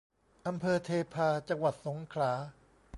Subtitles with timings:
[0.47, 2.31] อำเภอเทพา จังหวัดสงขลา